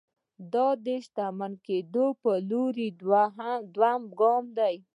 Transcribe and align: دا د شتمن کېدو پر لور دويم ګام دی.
دا 0.53 0.67
د 0.85 0.87
شتمن 1.05 1.53
کېدو 1.65 2.05
پر 2.21 2.35
لور 2.49 2.75
دويم 3.73 4.01
ګام 4.19 4.45
دی. 4.57 4.75